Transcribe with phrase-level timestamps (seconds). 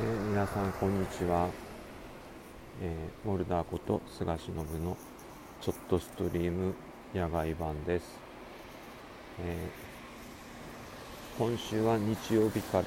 [0.00, 1.48] ー、皆さんこんにちは、
[2.80, 4.96] えー、モルダーこと菅忍の
[5.60, 6.72] ちょっとストリーム
[7.12, 8.04] 野外版です、
[9.40, 12.84] えー、今週は日曜日から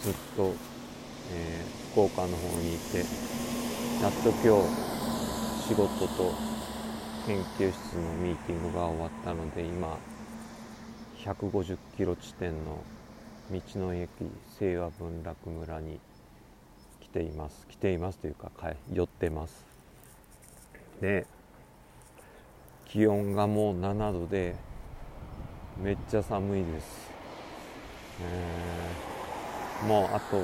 [0.00, 0.54] ずっと、
[1.32, 6.34] え福岡の方にいてやっと今日仕事と
[7.26, 9.98] 研究室のミーティングが終わったので今
[11.24, 12.84] 150キロ地点の
[13.50, 14.08] 道の駅
[14.56, 15.98] 清和文楽村に
[17.14, 17.66] ています。
[17.68, 18.50] 来ていますというか
[18.92, 19.64] 寄ってます。
[21.00, 21.26] で
[22.86, 24.54] 気温がもう7度で
[25.80, 27.10] めっちゃ寒いです、
[28.22, 30.36] えー、もうあと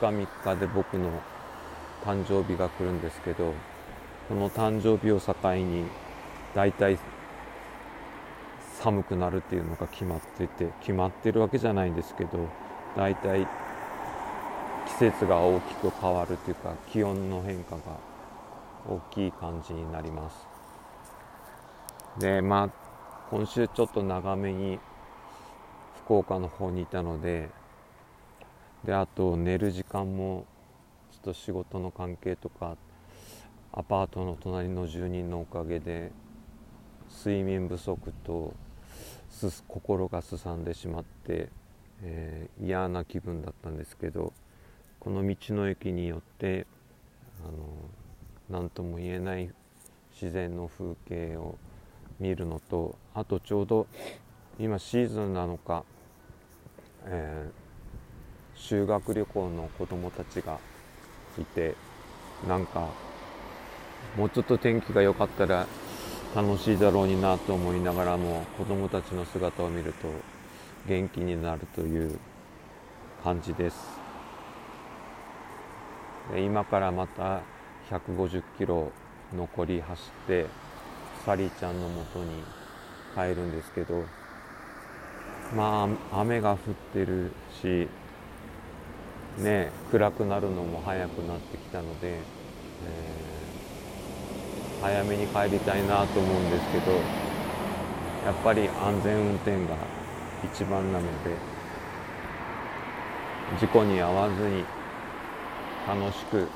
[0.00, 1.10] 2日3日で僕の
[2.04, 3.52] 誕生日が来るんですけど
[4.28, 5.84] この誕生日を境に
[6.54, 6.98] 大体
[8.80, 12.48] 寒くなるっていうのが決まってて決まってるわけじゃないんですけど
[12.96, 13.46] 大体
[14.88, 17.82] 季節が大きく変わるというか気温の変化が
[18.88, 20.46] 大きい感じになります。
[22.18, 22.88] でまあ
[23.30, 24.80] 今週ちょっと長めに
[26.04, 27.50] 福岡の方にいたので
[28.84, 30.46] であと寝る時間も
[31.12, 32.76] ちょっと仕事の関係とか
[33.72, 36.10] アパートの隣の住人のおかげで
[37.24, 38.54] 睡眠不足と
[39.68, 41.50] 心がすさんでしまって、
[42.02, 44.32] えー、嫌な気分だったんですけど
[45.00, 46.66] この道の駅によって
[47.44, 49.50] あの何とも言えない
[50.12, 51.56] 自然の風景を
[52.18, 53.86] 見るのとあとちょうど
[54.58, 55.84] 今シーズンなのか、
[57.04, 60.58] えー、修学旅行の子どもたちが
[61.38, 61.76] いて
[62.48, 62.88] なんか
[64.16, 65.66] もうちょっと天気が良かったら
[66.34, 70.08] 楽しいだろうになと思いながらも子どもたちの姿を見ると
[70.88, 72.18] 元気になるという
[73.22, 73.97] 感じです。
[76.36, 77.40] 今からまた
[77.90, 78.92] 150キロ
[79.34, 80.46] 残り走って
[81.24, 82.42] サリーちゃんのもとに
[83.14, 84.04] 帰るんですけど
[85.54, 86.58] まあ雨が降っ
[86.92, 87.88] てるし
[89.38, 99.76] ね暗くなるのも早くなってきたので、えー、早めに帰りたいなと思うんですけどやっぱり安全運転が
[100.44, 101.30] 一番なので
[103.58, 104.64] 事故に遭わずに
[105.86, 106.48] 楽しく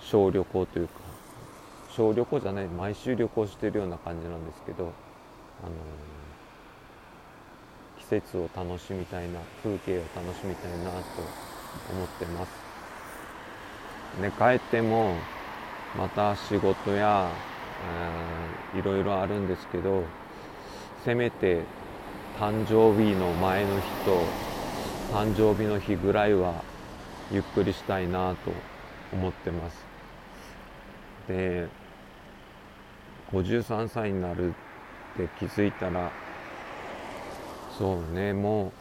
[0.00, 0.94] 小旅行というか
[1.96, 10.98] 小旅行じゃない毎週旅行してるような感じなんですけど、あのー、季節を楽しみたいな風景を楽しみたいなと
[11.90, 12.52] 思ってます。
[14.20, 15.14] で帰っても
[15.96, 17.30] また仕事や、
[18.74, 20.04] えー、いろいろあるんですけど
[21.04, 21.62] せめて
[22.38, 24.34] 誕生日の前の日と
[25.12, 26.62] 誕生日の日ぐらいは
[27.32, 28.52] ゆっくりしたいなと
[29.12, 29.84] 思ってます。
[31.28, 31.68] で
[33.32, 34.52] 53歳になるっ
[35.16, 36.12] て気づいたら
[37.76, 38.72] そうねもう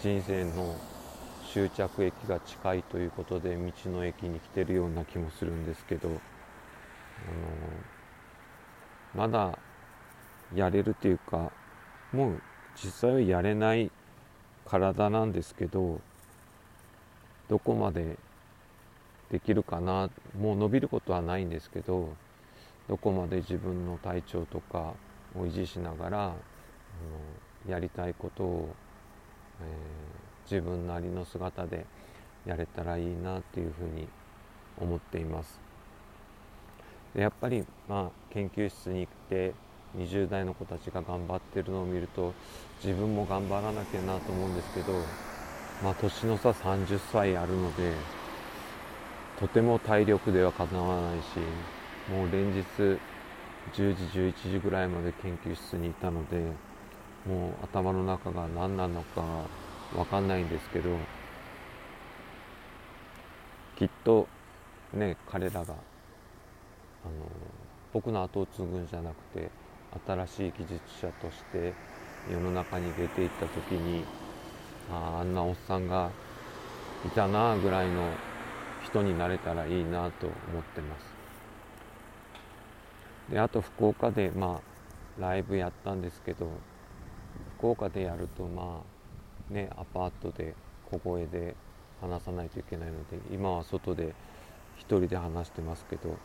[0.00, 0.76] 人生の
[1.52, 6.18] 終着駅が近いということで道の駅に来てるような気もするんですけどあの
[9.14, 9.56] まだ
[10.54, 11.52] やれるというか
[12.12, 12.42] もう
[12.74, 13.92] 実際はやれない
[14.66, 16.00] 体なんですけど
[17.48, 18.16] どこまで
[19.30, 22.08] できるかなもう伸びることはないんですけど
[22.88, 24.94] どこまで自分の体調とか
[25.34, 28.68] を維持しながらあのやりたいことを、
[29.60, 31.86] えー、自分なりの姿で
[32.46, 34.06] やれたらいいなっていうふうに
[34.78, 35.58] 思っています。
[37.14, 39.54] でやっぱり、まあ、研究室に行って
[39.96, 42.34] 20代の子たちが頑張ってるのを見ると
[42.82, 44.92] 自分も頑張らなきゃなと思うんですけど
[45.84, 47.92] まあ、年の差30歳あるので
[49.38, 51.24] とても体力ではかなわないし
[52.10, 52.98] もう連日10
[53.74, 53.84] 時
[54.18, 56.38] 11時ぐらいまで研究室にいたので
[57.28, 59.22] もう頭の中が何なのか
[59.94, 60.88] 分かんないんですけど
[63.76, 64.26] きっと
[64.94, 65.74] ね彼らがあの
[67.92, 69.50] 僕の後を継ぐんじゃなくて
[70.06, 71.74] 新しい技術者として
[72.32, 74.02] 世の中に出ていった時に
[74.90, 76.10] ああんなおっさんが
[77.06, 78.10] いたなぐらいの
[78.84, 81.14] 人になれたらいいなと思ってます。
[83.30, 86.48] であと福岡でまあライブやったんですけど
[87.58, 88.82] 福岡でやるとま
[89.50, 90.54] あねアパートで
[90.90, 91.54] 小声で
[92.00, 94.14] 話さないといけないので今は外で
[94.76, 96.16] 一人で話してますけど、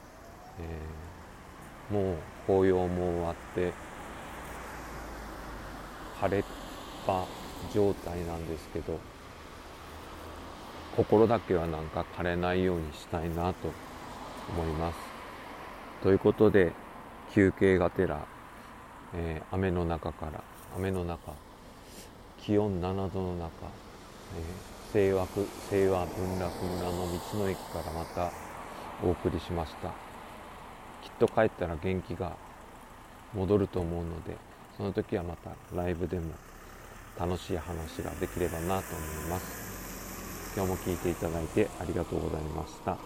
[0.60, 2.16] えー、もう
[2.46, 3.72] 紅葉も終わって
[6.20, 6.44] 晴れっ
[7.08, 7.26] ぱ
[7.74, 9.00] 状態なんですけど
[10.96, 13.72] 心だけはなんか枯れないようにしたいなと
[14.50, 14.98] 思います。
[16.02, 16.74] ということで
[17.34, 18.26] 休憩がてら、
[19.14, 20.44] えー、雨の中から
[20.76, 21.34] 雨の中
[22.40, 23.52] 気温7度の中、
[24.36, 25.28] えー、清和
[25.70, 26.92] 清和文楽村の
[27.32, 28.32] 道の駅からまた
[29.04, 29.90] お送りしました。
[31.02, 32.36] きっと帰ったら元気が
[33.34, 34.36] 戻ると思うので
[34.76, 36.32] その時はまたライブでも
[37.20, 39.46] 楽しい話ができればなと思います。
[40.56, 42.98] 今日も聞いていただいてありがとうございました。